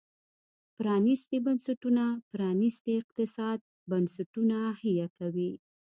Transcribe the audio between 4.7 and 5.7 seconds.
حیه کوي.